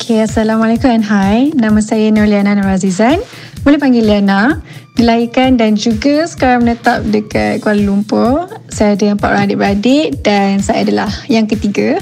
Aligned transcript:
Okay, 0.00 0.24
Assalamualaikum 0.24 0.88
and 0.88 1.04
hi. 1.04 1.52
Nama 1.52 1.76
saya 1.84 2.08
Nurliana 2.08 2.56
Nurazizan. 2.56 3.20
Boleh 3.60 3.76
panggil 3.76 4.08
Liana. 4.08 4.64
Dilahirkan 4.96 5.60
dan 5.60 5.76
juga 5.76 6.24
sekarang 6.24 6.64
menetap 6.64 7.04
dekat 7.04 7.60
Kuala 7.60 7.84
Lumpur. 7.84 8.48
Saya 8.72 8.96
ada 8.96 9.12
empat 9.12 9.28
orang 9.28 9.44
adik-beradik 9.44 10.24
dan 10.24 10.64
saya 10.64 10.88
adalah 10.88 11.12
yang 11.28 11.44
ketiga. 11.44 12.00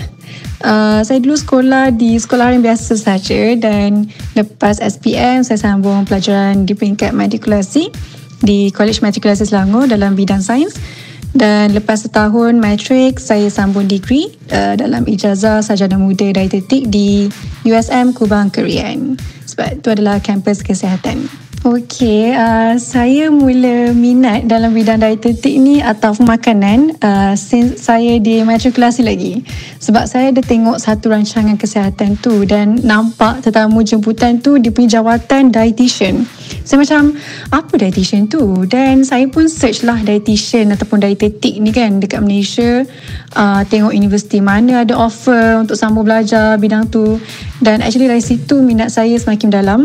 Uh, 0.62 1.02
saya 1.02 1.18
dulu 1.18 1.34
sekolah 1.34 1.90
di 1.90 2.14
sekolah 2.14 2.54
yang 2.54 2.62
biasa 2.62 2.94
saja 2.94 3.58
dan 3.58 4.06
lepas 4.38 4.78
SPM 4.78 5.42
saya 5.42 5.58
sambung 5.58 6.06
pelajaran 6.06 6.70
di 6.70 6.78
peringkat 6.78 7.10
matrikulasi 7.10 7.90
di 8.46 8.70
College 8.70 9.02
Matrikulasi 9.02 9.50
Selangor 9.50 9.90
dalam 9.90 10.14
bidang 10.14 10.38
sains. 10.38 10.78
Dan 11.36 11.76
lepas 11.76 12.08
setahun 12.08 12.56
matrik, 12.56 13.20
saya 13.20 13.52
sambung 13.52 13.84
degree 13.84 14.32
uh, 14.48 14.74
dalam 14.74 15.04
ijazah 15.04 15.60
sarjana 15.60 16.00
muda 16.00 16.32
dietetik 16.32 16.88
di 16.88 17.28
USM 17.68 18.16
Kubang 18.16 18.48
Kerian. 18.48 19.20
Sebab 19.44 19.80
itu 19.80 19.88
adalah 19.92 20.20
kampus 20.24 20.64
kesihatan. 20.64 21.28
Okey, 21.68 22.32
uh, 22.32 22.80
saya 22.80 23.28
mula 23.28 23.92
minat 23.92 24.48
dalam 24.48 24.72
bidang 24.72 25.04
dietetik 25.04 25.52
ni 25.60 25.84
atau 25.84 26.16
makanan 26.16 26.96
uh, 27.04 27.36
since 27.36 27.84
saya 27.84 28.16
di 28.16 28.40
matrikulasi 28.40 29.04
lagi. 29.04 29.44
Sebab 29.76 30.08
saya 30.08 30.32
ada 30.32 30.40
tengok 30.40 30.80
satu 30.80 31.12
rancangan 31.12 31.60
kesihatan 31.60 32.16
tu 32.24 32.48
dan 32.48 32.80
nampak 32.80 33.44
tetamu 33.44 33.84
jemputan 33.84 34.40
tu 34.40 34.56
dia 34.56 34.72
punya 34.72 34.96
jawatan 34.96 35.52
dietitian. 35.52 36.24
Saya 36.64 36.80
macam, 36.80 37.12
apa 37.52 37.72
dietitian 37.76 38.32
tu? 38.32 38.64
Dan 38.64 39.04
saya 39.04 39.28
pun 39.28 39.44
search 39.44 39.84
lah 39.84 40.00
dietitian 40.00 40.72
ataupun 40.72 41.04
dietetik 41.04 41.60
ni 41.60 41.68
kan 41.68 42.00
dekat 42.00 42.24
Malaysia. 42.24 42.88
Uh, 43.36 43.60
tengok 43.68 43.92
universiti 43.92 44.40
mana 44.40 44.88
ada 44.88 44.96
offer 44.96 45.60
untuk 45.60 45.76
sambung 45.76 46.08
belajar 46.08 46.56
bidang 46.56 46.88
tu. 46.88 47.20
Dan 47.60 47.84
actually 47.84 48.08
dari 48.08 48.24
situ 48.24 48.64
minat 48.64 48.88
saya 48.88 49.20
semakin 49.20 49.52
dalam. 49.52 49.80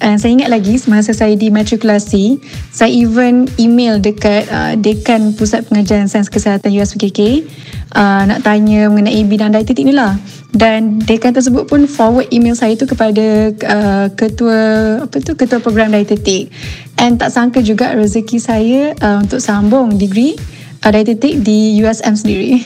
And 0.00 0.16
saya 0.16 0.32
ingat 0.32 0.48
lagi 0.48 0.80
semasa 0.80 1.12
saya 1.12 1.36
di 1.36 1.52
matrikulasi, 1.52 2.40
saya 2.72 2.88
even 2.88 3.44
email 3.60 4.00
dekat 4.00 4.48
uh, 4.48 4.72
Dekan 4.72 5.36
Pusat 5.36 5.68
Pengajian 5.68 6.08
Sains 6.08 6.32
Kesihatan 6.32 6.72
USPKK 6.72 7.44
uh, 7.92 8.22
nak 8.24 8.40
tanya 8.40 8.88
mengenai 8.88 9.20
bidang 9.28 9.52
dietetik 9.52 9.84
ni 9.84 9.94
lah. 9.94 10.16
Dan 10.50 10.98
dekan 11.04 11.36
tersebut 11.36 11.68
pun 11.68 11.86
forward 11.86 12.26
email 12.34 12.56
saya 12.56 12.74
tu 12.74 12.88
kepada 12.88 13.54
uh, 13.54 14.06
ketua 14.16 14.58
apa 15.06 15.16
tu 15.22 15.36
ketua 15.36 15.60
program 15.62 15.92
dietetik. 15.94 16.50
And 16.98 17.20
tak 17.20 17.30
sangka 17.36 17.62
juga 17.62 17.94
rezeki 17.94 18.38
saya 18.40 18.80
uh, 18.98 19.22
untuk 19.22 19.38
sambung 19.38 20.00
degree 20.00 20.34
uh, 20.82 20.90
dietetik 20.90 21.44
di 21.44 21.76
USM 21.78 22.16
sendiri. 22.16 22.64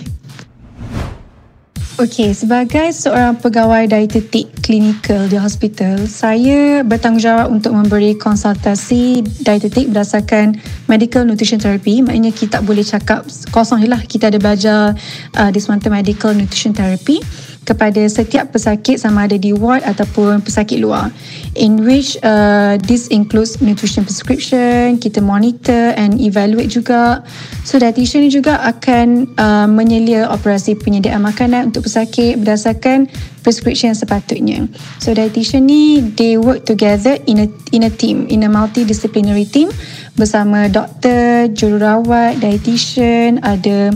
Okey, 1.95 2.35
sebagai 2.35 2.91
seorang 2.91 3.39
pegawai 3.39 3.87
dietetik 3.87 4.51
klinikal 4.67 5.31
di 5.31 5.39
hospital, 5.39 6.11
saya 6.11 6.83
bertanggungjawab 6.83 7.47
untuk 7.55 7.71
memberi 7.71 8.19
konsultasi 8.19 9.23
dietetik 9.23 9.95
berdasarkan 9.95 10.59
medical 10.91 11.23
nutrition 11.23 11.63
therapy. 11.63 12.03
Maknanya 12.03 12.35
kita 12.35 12.59
tak 12.59 12.63
boleh 12.67 12.83
cakap 12.83 13.23
kosong 13.55 13.79
je 13.79 13.87
lah. 13.87 14.03
Kita 14.03 14.27
ada 14.27 14.43
belajar 14.43 14.99
uh, 15.39 15.51
di 15.55 15.63
semata 15.63 15.87
medical 15.87 16.35
nutrition 16.35 16.75
therapy 16.75 17.23
kepada 17.65 18.05
setiap 18.07 18.53
pesakit 18.53 19.01
sama 19.01 19.25
ada 19.25 19.41
di 19.41 19.51
ward 19.51 19.83
ataupun 19.83 20.45
pesakit 20.45 20.79
luar. 20.79 21.09
In 21.57 21.83
which 21.83 22.21
uh, 22.21 22.77
this 22.85 23.09
includes 23.09 23.59
nutrition 23.65 24.05
prescription 24.05 25.01
kita 25.01 25.25
monitor 25.25 25.97
and 25.97 26.21
evaluate 26.21 26.71
juga. 26.71 27.25
So 27.65 27.81
dietitian 27.81 28.29
ni 28.29 28.31
juga 28.31 28.61
akan 28.63 29.37
uh, 29.41 29.67
menyelia 29.69 30.29
operasi 30.29 30.77
penyediaan 30.77 31.25
makanan 31.25 31.73
untuk 31.73 31.89
pesakit 31.89 32.37
berdasarkan 32.39 33.09
prescription 33.45 33.93
yang 33.93 34.01
sepatutnya 34.01 34.59
so 34.99 35.13
dietitian 35.13 35.69
ni 35.69 36.01
they 36.17 36.41
work 36.41 36.65
together 36.65 37.21
in 37.29 37.45
a 37.45 37.47
in 37.71 37.85
a 37.85 37.93
team 37.93 38.25
in 38.33 38.43
a 38.43 38.51
multidisciplinary 38.51 39.45
team 39.45 39.69
bersama 40.15 40.71
doktor, 40.71 41.51
jururawat, 41.51 42.39
dietitian, 42.39 43.43
ada 43.43 43.91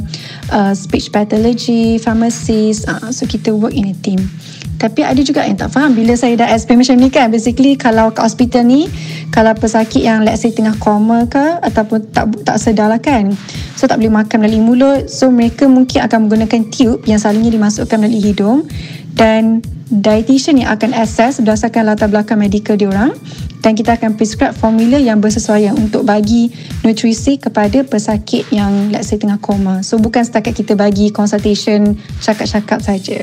uh, 0.51 0.75
speech 0.75 1.15
pathology, 1.15 1.97
pharmacist. 1.99 2.91
Uh, 2.91 3.11
so 3.15 3.23
kita 3.25 3.55
work 3.55 3.75
in 3.75 3.95
a 3.95 3.97
team. 4.03 4.19
Tapi 4.79 5.03
ada 5.03 5.19
juga 5.27 5.43
yang 5.43 5.59
tak 5.59 5.75
faham 5.75 5.91
bila 5.91 6.15
saya 6.15 6.39
dah 6.39 6.55
explain 6.55 6.79
macam 6.79 7.03
ni 7.03 7.11
kan. 7.11 7.35
Basically 7.35 7.75
kalau 7.75 8.15
kat 8.15 8.31
hospital 8.31 8.63
ni, 8.63 8.87
kalau 9.35 9.51
pesakit 9.59 10.07
yang 10.07 10.23
let's 10.23 10.47
say 10.47 10.55
tengah 10.55 10.75
koma 10.79 11.27
ke 11.27 11.43
ataupun 11.67 12.07
tak 12.15 12.31
tak 12.47 12.63
sedar 12.63 12.87
lah 12.87 13.03
kan. 13.03 13.35
So 13.75 13.91
tak 13.91 13.99
boleh 13.99 14.23
makan 14.23 14.39
melalui 14.39 14.63
mulut. 14.63 15.11
So 15.11 15.35
mereka 15.35 15.67
mungkin 15.67 16.07
akan 16.07 16.27
menggunakan 16.27 16.71
tube 16.71 17.03
yang 17.11 17.19
selalunya 17.19 17.59
dimasukkan 17.59 17.99
melalui 17.99 18.23
hidung. 18.23 18.71
Dan 19.15 19.65
dietitian 19.89 20.61
yang 20.61 20.71
akan 20.77 20.93
assess 20.93 21.41
berdasarkan 21.41 21.89
latar 21.89 22.13
belakang 22.13 22.37
medical 22.37 22.77
diorang 22.77 23.17
dan 23.65 23.73
kita 23.75 23.97
akan 23.97 24.15
prescribe 24.15 24.55
formula 24.55 25.01
yang 25.01 25.19
bersesuaian 25.19 25.75
untuk 25.75 26.05
bagi 26.05 26.53
nutrisi 26.85 27.41
kepada 27.41 27.83
pesakit 27.83 28.47
yang 28.53 28.93
let's 28.93 29.11
say 29.11 29.19
tengah 29.19 29.41
koma. 29.41 29.81
So 29.83 29.99
bukan 29.99 30.23
setakat 30.23 30.55
kita 30.55 30.79
bagi 30.79 31.11
consultation 31.11 31.97
cakap-cakap 32.23 32.85
saja. 32.85 33.21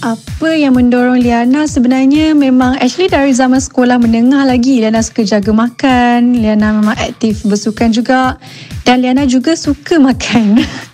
Apa 0.00 0.56
yang 0.56 0.72
mendorong 0.80 1.20
Liana 1.20 1.68
sebenarnya 1.68 2.32
memang 2.32 2.80
actually 2.80 3.12
dari 3.12 3.36
zaman 3.36 3.60
sekolah 3.60 4.00
menengah 4.00 4.48
lagi 4.48 4.80
Liana 4.80 5.04
suka 5.04 5.28
jaga 5.28 5.52
makan, 5.52 6.40
Liana 6.40 6.72
memang 6.72 6.96
aktif 6.96 7.44
bersukan 7.44 7.92
juga 7.92 8.40
dan 8.88 9.04
Liana 9.04 9.28
juga 9.28 9.52
suka 9.52 10.00
makan. 10.00 10.56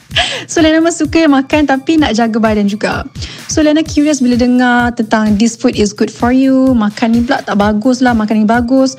So 0.46 0.62
Lena 0.62 0.80
memang 0.80 0.94
suka 0.94 1.26
makan 1.26 1.66
tapi 1.66 2.00
nak 2.00 2.14
jaga 2.16 2.38
badan 2.38 2.70
juga. 2.70 3.04
So 3.50 3.60
Lena 3.62 3.82
curious 3.82 4.22
bila 4.22 4.38
dengar 4.38 4.94
tentang 4.94 5.36
this 5.36 5.56
food 5.56 5.76
is 5.76 5.92
good 5.92 6.12
for 6.12 6.30
you, 6.30 6.72
makan 6.72 7.16
ni 7.16 7.20
pula 7.24 7.42
tak 7.42 7.56
bagus 7.58 8.04
lah, 8.04 8.14
makan 8.16 8.42
ni 8.42 8.46
bagus. 8.46 8.96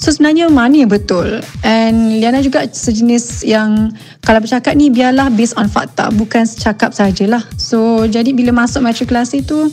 So 0.00 0.08
sebenarnya 0.08 0.48
mana 0.48 0.80
yang 0.80 0.88
betul? 0.88 1.44
And 1.60 2.24
Liana 2.24 2.40
juga 2.40 2.64
sejenis 2.64 3.44
yang 3.44 3.92
kalau 4.24 4.40
bercakap 4.40 4.72
ni 4.72 4.88
biarlah 4.88 5.28
based 5.28 5.52
on 5.60 5.68
fakta, 5.68 6.08
bukan 6.16 6.48
cakap 6.48 6.96
sajalah. 6.96 7.44
So 7.60 8.08
jadi 8.08 8.32
bila 8.32 8.48
masuk 8.64 8.80
matrikulasi 8.80 9.44
tu, 9.44 9.68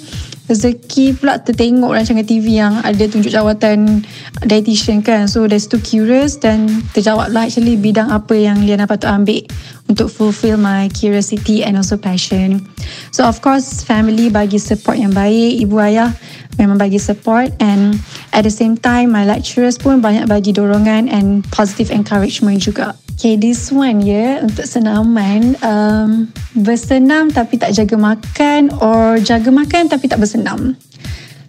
rezeki 0.47 1.19
pula 1.19 1.43
tertengok 1.43 1.91
rancangan 1.91 2.23
TV 2.23 2.59
yang 2.59 2.79
ada 2.81 3.03
tunjuk 3.07 3.31
jawatan 3.31 4.03
dietitian 4.47 5.03
kan. 5.03 5.27
So 5.27 5.43
dari 5.43 5.59
situ 5.59 5.79
curious 5.83 6.39
dan 6.39 6.67
terjawab 6.95 7.35
lah 7.35 7.47
actually 7.47 7.75
bidang 7.75 8.07
apa 8.09 8.33
yang 8.35 8.63
Liana 8.63 8.87
patut 8.87 9.11
ambil 9.11 9.43
untuk 9.91 10.07
fulfill 10.07 10.55
my 10.55 10.87
curiosity 10.95 11.63
and 11.63 11.75
also 11.75 11.99
passion. 11.99 12.63
So 13.11 13.27
of 13.27 13.43
course 13.43 13.83
family 13.83 14.31
bagi 14.31 14.59
support 14.59 14.99
yang 14.99 15.11
baik, 15.11 15.63
ibu 15.63 15.75
ayah 15.83 16.15
memang 16.55 16.79
bagi 16.79 16.97
support 16.97 17.51
and 17.59 17.99
at 18.31 18.47
the 18.47 18.51
same 18.51 18.79
time 18.79 19.11
my 19.13 19.27
lecturers 19.27 19.75
pun 19.75 19.99
banyak 19.99 20.25
bagi 20.25 20.55
dorongan 20.55 21.11
and 21.11 21.43
positive 21.51 21.91
encouragement 21.91 22.63
juga. 22.63 22.95
Okay, 23.17 23.33
this 23.33 23.73
one 23.73 24.05
ya 24.05 24.13
yeah, 24.13 24.33
untuk 24.45 24.69
senaman. 24.69 25.57
Um, 25.65 26.29
bersenam 26.53 27.33
tapi 27.33 27.57
tak 27.57 27.73
jaga 27.73 27.97
makan 27.97 28.69
or 28.77 29.17
jaga 29.17 29.49
makan 29.49 29.89
tapi 29.89 30.05
tak 30.05 30.21
bersenam. 30.21 30.77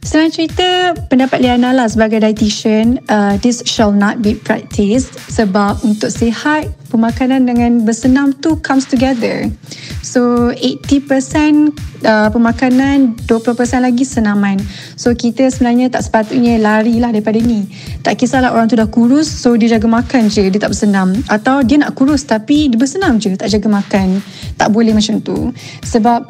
Senang 0.01 0.33
cerita, 0.33 0.97
pendapat 1.12 1.45
Liana 1.45 1.77
lah 1.77 1.84
sebagai 1.84 2.25
dietitian, 2.25 2.97
uh, 3.12 3.37
this 3.45 3.61
shall 3.69 3.93
not 3.93 4.25
be 4.25 4.33
practiced 4.33 5.12
sebab 5.29 5.77
untuk 5.84 6.09
sihat, 6.09 6.73
pemakanan 6.89 7.45
dengan 7.45 7.85
bersenam 7.85 8.33
tu 8.41 8.56
comes 8.65 8.89
together. 8.89 9.53
So 10.08 10.48
80% 10.56 11.04
uh, 12.00 12.32
pemakanan, 12.32 13.12
20% 13.28 13.84
lagi 13.84 14.08
senaman. 14.08 14.56
So 14.96 15.12
kita 15.12 15.52
sebenarnya 15.52 15.92
tak 15.92 16.08
sepatutnya 16.08 16.56
lari 16.56 16.96
lah 16.96 17.12
daripada 17.12 17.36
ni. 17.36 17.69
Tak 18.00 18.16
kisahlah 18.16 18.56
orang 18.56 18.72
tu 18.72 18.80
dah 18.80 18.88
kurus, 18.88 19.28
so 19.28 19.52
dia 19.60 19.76
jaga 19.76 19.84
makan 19.84 20.32
je, 20.32 20.48
dia 20.48 20.56
tak 20.56 20.72
bersenam. 20.72 21.12
Atau 21.28 21.60
dia 21.60 21.76
nak 21.76 21.92
kurus 21.92 22.24
tapi 22.24 22.72
dia 22.72 22.80
bersenam 22.80 23.20
je, 23.20 23.36
tak 23.36 23.52
jaga 23.52 23.69
makan. 23.69 24.24
Tak 24.56 24.72
boleh 24.72 24.96
macam 24.96 25.20
tu. 25.20 25.52
Sebab 25.84 26.25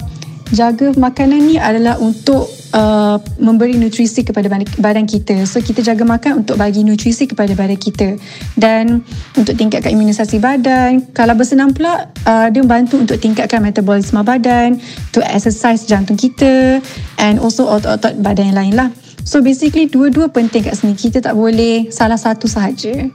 jaga 0.50 0.90
makanan 0.98 1.40
ni 1.46 1.54
adalah 1.54 2.02
untuk 2.02 2.50
uh, 2.74 3.16
memberi 3.38 3.76
nutrisi 3.76 4.24
kepada 4.24 4.48
badan 4.78 5.04
kita. 5.08 5.44
So 5.48 5.60
kita 5.62 5.80
jaga 5.84 6.04
makan 6.04 6.44
untuk 6.44 6.60
bagi 6.60 6.84
nutrisi 6.84 7.28
kepada 7.28 7.52
badan 7.54 7.78
kita 7.78 8.18
dan 8.58 9.04
untuk 9.36 9.54
tingkatkan 9.56 9.94
imunisasi 9.94 10.40
badan. 10.42 11.08
Kalau 11.14 11.34
bersenam 11.38 11.72
pula 11.72 12.10
uh, 12.28 12.46
dia 12.52 12.60
membantu 12.60 13.00
untuk 13.00 13.16
tingkatkan 13.20 13.64
metabolisme 13.64 14.20
badan, 14.24 14.80
to 15.14 15.24
exercise 15.24 15.88
jantung 15.88 16.18
kita 16.18 16.82
and 17.20 17.40
also 17.40 17.68
otot-otot 17.68 18.18
badan 18.20 18.52
yang 18.52 18.58
lain 18.58 18.74
lah. 18.76 18.90
So 19.28 19.44
basically 19.44 19.92
dua-dua 19.92 20.32
penting 20.32 20.64
kat 20.64 20.80
sini. 20.80 20.96
Kita 20.96 21.20
tak 21.20 21.36
boleh 21.36 21.92
salah 21.92 22.16
satu 22.16 22.48
sahaja. 22.48 23.12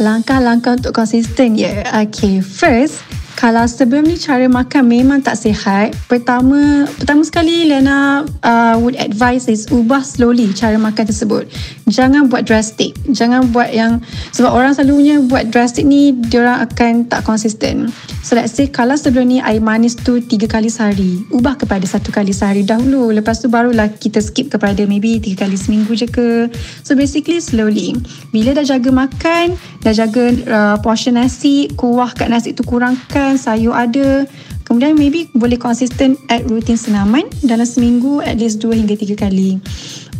Langkah-langkah 0.00 0.80
untuk 0.80 0.96
konsisten 0.96 1.60
ya. 1.60 1.84
Yeah. 1.84 2.08
Okay, 2.08 2.40
first 2.40 3.04
kalau 3.38 3.64
sebelum 3.64 4.04
ni 4.04 4.20
cara 4.20 4.44
makan 4.50 4.82
memang 4.84 5.18
tak 5.24 5.38
sihat 5.40 5.96
pertama 6.06 6.84
pertama 6.98 7.24
sekali 7.24 7.70
Lena 7.70 8.26
uh, 8.44 8.74
would 8.78 8.98
advise 9.00 9.48
is 9.48 9.66
ubah 9.72 10.04
slowly 10.04 10.50
cara 10.52 10.76
makan 10.76 11.08
tersebut. 11.08 11.48
Jangan 11.88 12.28
buat 12.28 12.44
drastic. 12.44 12.94
Jangan 13.10 13.50
buat 13.54 13.72
yang 13.72 14.04
sebab 14.36 14.52
orang 14.52 14.72
selalunya 14.76 15.22
buat 15.24 15.48
drastic 15.48 15.88
ni 15.88 16.12
diorang 16.28 16.60
akan 16.66 17.08
tak 17.08 17.24
konsisten. 17.24 17.88
So 18.22 18.38
let's 18.38 18.54
say 18.54 18.70
kalau 18.70 18.94
sebelum 18.94 19.32
ni 19.32 19.38
air 19.42 19.58
manis 19.58 19.98
tu 19.98 20.22
tiga 20.22 20.46
kali 20.46 20.70
sehari 20.70 21.24
ubah 21.32 21.58
kepada 21.58 21.84
satu 21.88 22.12
kali 22.12 22.30
sehari 22.30 22.62
dahulu. 22.62 23.10
Lepas 23.10 23.42
tu 23.42 23.50
barulah 23.50 23.90
kita 23.90 24.20
skip 24.20 24.52
kepada 24.52 24.84
maybe 24.86 25.18
tiga 25.18 25.46
kali 25.46 25.56
seminggu 25.58 25.94
je 25.94 26.06
ke. 26.06 26.50
So 26.84 26.94
basically 26.94 27.40
slowly. 27.42 27.96
Bila 28.34 28.54
dah 28.58 28.66
jaga 28.66 28.90
makan 28.92 29.58
dah 29.82 29.94
jaga 29.94 30.24
uh, 30.46 30.76
portion 30.82 31.18
nasi 31.18 31.70
kuah 31.74 32.14
kat 32.14 32.30
nasi 32.30 32.54
tu 32.54 32.62
kurangkan 32.62 33.21
sayur 33.38 33.74
ada. 33.74 34.26
Kemudian 34.62 34.96
maybe 34.96 35.28
boleh 35.36 35.58
konsisten 35.58 36.14
add 36.32 36.48
rutin 36.48 36.78
senaman 36.78 37.26
dalam 37.44 37.66
seminggu 37.66 38.22
at 38.24 38.38
least 38.38 38.62
2 38.62 38.72
hingga 38.78 38.94
3 38.94 39.18
kali. 39.18 39.58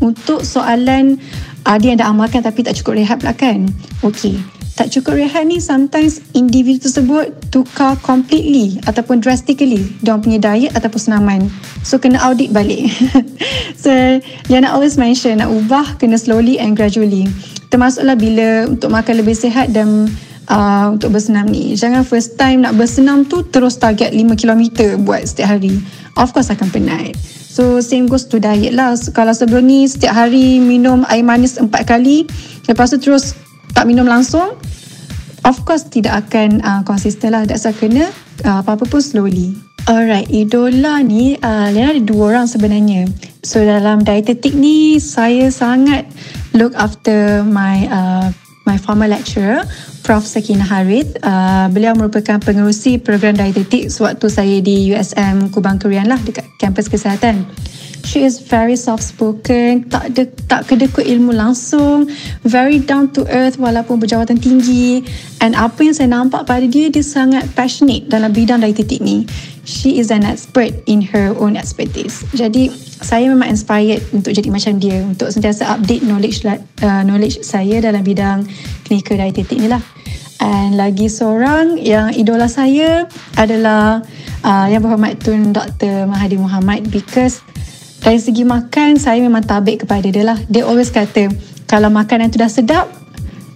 Untuk 0.02 0.42
soalan 0.42 1.16
ada 1.62 1.84
yang 1.84 1.98
dah 2.02 2.10
amalkan 2.10 2.42
tapi 2.42 2.66
tak 2.66 2.74
cukup 2.74 2.98
rehat 2.98 3.22
pula 3.22 3.32
kan? 3.32 3.70
Okay 4.02 4.36
tak 4.72 4.88
cukup 4.88 5.20
rehat 5.20 5.44
ni 5.44 5.60
sometimes 5.60 6.24
individu 6.32 6.88
tersebut 6.88 7.28
tukar 7.52 7.92
completely 8.00 8.80
ataupun 8.88 9.20
drastically 9.20 9.84
dia 10.00 10.16
punya 10.16 10.40
diet 10.40 10.72
ataupun 10.72 11.00
senaman. 11.00 11.40
So 11.84 12.00
kena 12.00 12.20
audit 12.24 12.50
balik. 12.50 12.88
So 13.82 13.90
Liana 14.46 14.70
always 14.70 14.94
mention 14.94 15.42
nak 15.42 15.50
ubah 15.50 15.98
kena 15.98 16.14
slowly 16.14 16.54
and 16.62 16.78
gradually. 16.78 17.26
Termasuklah 17.66 18.14
bila 18.14 18.70
untuk 18.70 18.94
makan 18.94 19.26
lebih 19.26 19.34
sihat 19.34 19.74
dan 19.74 20.06
uh, 20.48 20.94
untuk 20.94 21.14
bersenam 21.14 21.46
ni. 21.46 21.74
Jangan 21.76 22.02
first 22.02 22.40
time 22.40 22.64
nak 22.64 22.74
bersenam 22.74 23.26
tu 23.28 23.44
terus 23.46 23.78
target 23.78 24.10
5 24.10 24.34
km 24.34 24.62
buat 25.02 25.22
setiap 25.22 25.58
hari. 25.58 25.78
Of 26.18 26.34
course 26.34 26.50
akan 26.50 26.68
penat. 26.72 27.14
So 27.52 27.84
same 27.84 28.08
goes 28.08 28.24
to 28.32 28.40
diet 28.40 28.72
lah. 28.72 28.96
So, 28.96 29.12
kalau 29.12 29.36
sebelum 29.36 29.68
ni 29.68 29.84
setiap 29.84 30.16
hari 30.16 30.56
minum 30.56 31.04
air 31.12 31.20
manis 31.20 31.60
4 31.60 31.68
kali, 31.84 32.24
lepas 32.64 32.88
tu 32.90 32.96
terus 32.96 33.36
tak 33.76 33.84
minum 33.84 34.08
langsung, 34.08 34.56
of 35.44 35.56
course 35.68 35.84
tidak 35.84 36.26
akan 36.26 36.64
uh, 36.64 36.80
konsisten 36.88 37.36
lah. 37.36 37.44
That's 37.44 37.68
why 37.68 37.76
kena 37.76 38.08
uh, 38.48 38.64
apa-apa 38.64 38.88
pun 38.88 39.04
slowly. 39.04 39.52
Alright, 39.84 40.30
idola 40.30 41.02
ni 41.02 41.34
uh, 41.42 41.66
Lena 41.74 41.90
ada 41.90 42.02
dua 42.02 42.38
orang 42.38 42.46
sebenarnya. 42.46 43.10
So 43.42 43.58
dalam 43.66 44.06
dietetik 44.06 44.54
ni 44.54 45.02
saya 45.02 45.50
sangat 45.50 46.06
look 46.54 46.70
after 46.78 47.42
my 47.42 47.90
uh, 47.90 48.30
my 48.64 48.78
former 48.78 49.08
lecturer 49.08 49.64
Prof 50.02 50.26
Sakina 50.26 50.66
Harith. 50.66 51.14
Uh, 51.22 51.70
beliau 51.70 51.94
merupakan 51.94 52.38
pengerusi 52.42 52.98
program 52.98 53.38
dietetik 53.38 53.90
sewaktu 53.90 54.26
saya 54.26 54.56
di 54.58 54.90
USM 54.90 55.50
Kubang 55.54 55.78
Kerian 55.78 56.10
lah 56.10 56.18
dekat 56.22 56.46
kampus 56.58 56.90
kesihatan. 56.90 57.46
She 58.12 58.28
is 58.28 58.44
very 58.44 58.76
soft 58.76 59.00
spoken, 59.00 59.88
tak 59.88 60.12
de, 60.12 60.28
tak 60.44 60.68
kedekut 60.68 61.08
ilmu 61.08 61.32
langsung, 61.32 62.12
very 62.44 62.76
down 62.76 63.08
to 63.16 63.24
earth 63.32 63.56
walaupun 63.56 64.04
berjawatan 64.04 64.36
tinggi. 64.36 65.00
And 65.40 65.56
apa 65.56 65.80
yang 65.80 65.96
saya 65.96 66.12
nampak 66.12 66.44
pada 66.44 66.68
dia, 66.68 66.92
dia 66.92 67.00
sangat 67.00 67.48
passionate 67.56 68.12
dalam 68.12 68.36
bidang 68.36 68.60
dietetik 68.60 69.00
ni. 69.00 69.24
She 69.64 69.96
is 69.96 70.12
an 70.12 70.28
expert 70.28 70.76
in 70.84 71.00
her 71.08 71.32
own 71.40 71.56
expertise. 71.56 72.20
Jadi 72.36 72.68
saya 73.00 73.32
memang 73.32 73.48
inspired 73.48 74.04
untuk 74.12 74.36
jadi 74.36 74.52
macam 74.52 74.76
dia, 74.76 75.00
untuk 75.08 75.32
sentiasa 75.32 75.72
update 75.72 76.04
knowledge 76.04 76.44
uh, 76.84 77.00
knowledge 77.08 77.40
saya 77.40 77.80
dalam 77.80 78.04
bidang 78.04 78.44
clinical 78.84 79.16
dietetik 79.16 79.56
ni 79.56 79.72
lah. 79.72 79.80
And 80.36 80.76
lagi 80.76 81.08
seorang 81.08 81.80
yang 81.80 82.12
idola 82.12 82.44
saya 82.44 83.08
adalah 83.40 84.04
uh, 84.44 84.66
yang 84.68 84.84
berhormat 84.84 85.16
Tun 85.24 85.56
Dr. 85.56 86.04
Mahathir 86.04 86.44
Muhammad 86.44 86.92
because 86.92 87.40
dari 88.02 88.18
segi 88.18 88.42
makan 88.42 88.98
saya 88.98 89.22
memang 89.22 89.46
tabik 89.46 89.86
kepada 89.86 90.10
dia 90.10 90.26
lah. 90.26 90.38
Dia 90.50 90.66
always 90.66 90.90
kata 90.90 91.30
kalau 91.70 91.88
makanan 91.88 92.34
tu 92.34 92.42
dah 92.42 92.50
sedap, 92.50 92.90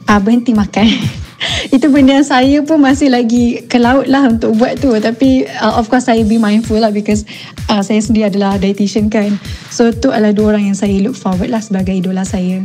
uh, 0.06 0.20
berhenti 0.22 0.54
makan. 0.54 0.87
Itu 1.75 1.93
benda 1.93 2.16
yang 2.16 2.25
saya 2.25 2.64
pun 2.64 2.81
masih 2.81 3.12
lagi 3.12 3.66
ke 3.66 3.76
laut 3.76 4.08
lah 4.08 4.25
untuk 4.31 4.56
buat 4.56 4.78
tu. 4.78 4.94
Tapi 4.96 5.44
uh, 5.50 5.76
of 5.76 5.90
course 5.90 6.08
saya 6.08 6.22
be 6.22 6.38
mindful 6.38 6.78
lah 6.78 6.94
because 6.94 7.26
uh, 7.69 7.82
saya 7.82 7.98
sendiri 7.98 8.31
adalah 8.31 8.56
dietitian 8.56 9.10
kan. 9.10 9.34
So 9.69 9.90
tu 9.93 10.14
adalah 10.14 10.32
dua 10.32 10.56
orang 10.56 10.72
yang 10.72 10.78
saya 10.78 10.96
look 11.02 11.19
forward 11.19 11.50
lah 11.50 11.60
sebagai 11.60 11.93
idola 11.93 12.22
saya. 12.22 12.64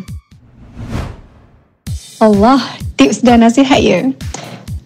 Allah, 2.22 2.62
tips 3.02 3.26
dan 3.26 3.42
nasihat 3.42 3.82
ya. 3.82 4.00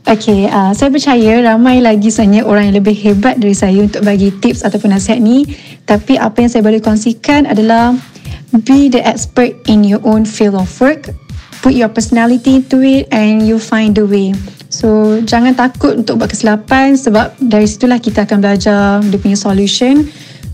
Okay, 0.06 0.46
uh, 0.46 0.69
saya 0.78 0.94
percaya 0.94 1.42
ramai 1.42 1.81
lagi 1.81 2.13
sebenarnya 2.13 2.46
orang 2.46 2.69
yang 2.69 2.78
lebih 2.78 2.94
hebat 2.94 3.42
dari 3.42 3.57
saya 3.57 3.81
untuk 3.81 4.06
bagi 4.06 4.30
tips 4.38 4.62
ataupun 4.62 4.94
nasihat 4.94 5.18
ni. 5.18 5.50
Tapi 5.90 6.22
apa 6.22 6.46
yang 6.46 6.50
saya 6.54 6.62
boleh 6.62 6.78
kongsikan 6.78 7.50
adalah 7.50 7.98
be 8.69 8.86
the 8.86 9.02
expert 9.02 9.57
in 9.66 9.81
your 9.81 9.98
own 10.06 10.22
field 10.22 10.54
of 10.54 10.69
work. 10.78 11.10
Put 11.66 11.74
your 11.74 11.90
personality 11.90 12.62
into 12.62 12.86
it 12.86 13.10
and 13.10 13.50
you 13.50 13.57
find 13.57 13.98
the 13.98 14.06
way. 14.06 14.38
So, 14.69 15.18
jangan 15.25 15.57
takut 15.57 15.98
untuk 15.98 16.22
buat 16.22 16.30
kesilapan 16.30 16.94
sebab 16.94 17.42
dari 17.42 17.66
situlah 17.66 17.98
kita 17.98 18.30
akan 18.30 18.46
belajar 18.46 19.02
dia 19.10 19.18
punya 19.18 19.34
solution. 19.34 20.06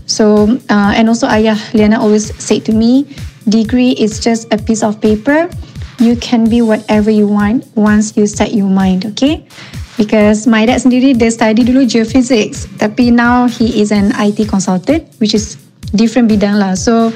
So, 0.08 0.48
uh, 0.72 0.96
and 0.96 1.12
also 1.12 1.28
ayah 1.28 1.60
Liana 1.76 2.00
always 2.00 2.32
say 2.40 2.56
to 2.64 2.72
me, 2.72 3.04
degree 3.44 3.92
is 4.00 4.16
just 4.16 4.48
a 4.48 4.56
piece 4.56 4.80
of 4.80 4.96
paper 5.04 5.52
you 6.02 6.18
can 6.18 6.50
be 6.50 6.60
whatever 6.60 7.14
you 7.14 7.30
want 7.30 7.62
once 7.78 8.18
you 8.18 8.26
set 8.26 8.50
your 8.52 8.66
mind, 8.66 9.06
okay? 9.06 9.46
Because 9.94 10.50
my 10.50 10.66
dad 10.66 10.82
sendiri 10.82 11.14
dia 11.14 11.30
study 11.30 11.62
dulu 11.62 11.86
geophysics, 11.86 12.66
tapi 12.82 13.14
now 13.14 13.46
he 13.46 13.78
is 13.78 13.94
an 13.94 14.10
IT 14.18 14.50
consultant, 14.50 15.06
which 15.22 15.30
is 15.30 15.54
different 15.94 16.26
bidang 16.26 16.58
lah. 16.58 16.74
So 16.74 17.14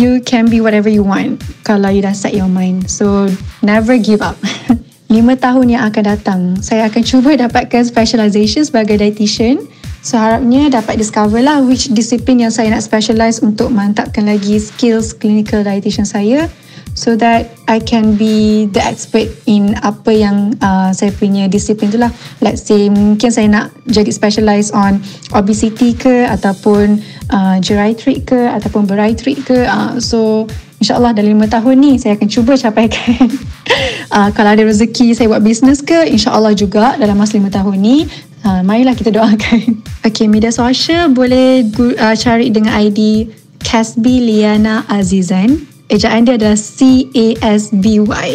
you 0.00 0.24
can 0.24 0.48
be 0.48 0.64
whatever 0.64 0.88
you 0.88 1.04
want 1.04 1.44
kalau 1.68 1.92
you 1.92 2.00
dah 2.00 2.16
set 2.16 2.32
your 2.32 2.48
mind. 2.48 2.88
So 2.88 3.28
never 3.60 4.00
give 4.00 4.24
up. 4.24 4.40
Lima 5.12 5.36
tahun 5.36 5.76
yang 5.76 5.84
akan 5.92 6.04
datang, 6.08 6.40
saya 6.64 6.88
akan 6.88 7.04
cuba 7.04 7.36
dapatkan 7.36 7.84
specialization 7.84 8.64
sebagai 8.64 8.96
dietitian. 8.96 9.60
So 10.00 10.16
harapnya 10.16 10.72
dapat 10.72 10.96
discover 10.96 11.44
lah 11.44 11.60
which 11.60 11.92
disiplin 11.92 12.40
yang 12.40 12.50
saya 12.50 12.72
nak 12.72 12.80
specialize 12.80 13.44
untuk 13.44 13.68
mantapkan 13.68 14.24
lagi 14.24 14.56
skills 14.56 15.12
clinical 15.12 15.60
dietitian 15.60 16.08
saya 16.08 16.48
so 16.92 17.16
that 17.16 17.56
I 17.68 17.80
can 17.80 18.16
be 18.20 18.68
the 18.68 18.84
expert 18.84 19.32
in 19.48 19.74
apa 19.80 20.12
yang 20.12 20.56
uh, 20.60 20.92
saya 20.92 21.10
punya 21.12 21.48
disiplin 21.48 21.88
tu 21.88 21.98
lah. 21.98 22.12
Let's 22.44 22.64
say 22.64 22.92
mungkin 22.92 23.32
saya 23.32 23.48
nak 23.48 23.72
jadi 23.88 24.12
specialize 24.12 24.70
on 24.72 25.00
obesity 25.32 25.96
ke 25.96 26.28
ataupun 26.28 27.00
uh, 27.32 27.56
geriatric 27.64 28.28
ke 28.28 28.40
ataupun 28.52 28.84
bariatric 28.84 29.48
ke. 29.48 29.64
Uh, 29.64 29.96
so 29.98 30.44
insyaAllah 30.84 31.16
dalam 31.16 31.38
lima 31.38 31.48
tahun 31.48 31.76
ni 31.80 31.92
saya 31.96 32.18
akan 32.18 32.28
cuba 32.28 32.52
capaikan. 32.60 33.28
uh, 34.16 34.28
kalau 34.36 34.52
ada 34.52 34.62
rezeki 34.66 35.16
saya 35.16 35.32
buat 35.32 35.40
business 35.40 35.80
ke 35.80 36.12
insyaAllah 36.12 36.52
juga 36.52 37.00
dalam 37.00 37.16
masa 37.16 37.40
lima 37.40 37.48
tahun 37.48 37.76
ni. 37.80 38.04
Uh, 38.42 38.60
marilah 38.66 38.92
kita 38.92 39.14
doakan. 39.14 39.80
Okay, 40.02 40.26
media 40.26 40.50
sosial 40.50 41.14
boleh 41.14 41.62
uh, 42.02 42.16
cari 42.18 42.50
dengan 42.50 42.74
ID 42.74 43.30
Casby 43.62 44.18
Liana 44.18 44.82
Azizan 44.90 45.71
ejaan 45.92 46.24
dia 46.24 46.40
adalah 46.40 46.56
C-A-S-B-Y 46.56 48.28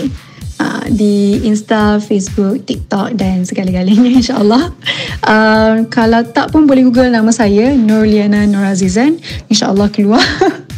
uh, 0.62 0.86
di 0.94 1.42
Insta, 1.42 1.98
Facebook, 1.98 2.64
TikTok 2.70 3.18
dan 3.18 3.42
segala-galanya 3.44 4.14
insyaAllah. 4.22 4.70
Uh, 5.26 5.90
kalau 5.90 6.22
tak 6.30 6.54
pun 6.54 6.70
boleh 6.70 6.86
google 6.86 7.10
nama 7.10 7.34
saya 7.34 7.74
Nurliana 7.74 8.46
Nurazizan. 8.46 9.18
InsyaAllah 9.50 9.90
keluar. 9.90 10.22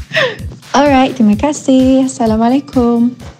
Alright, 0.77 1.19
terima 1.19 1.35
kasih. 1.35 2.07
Assalamualaikum. 2.07 3.38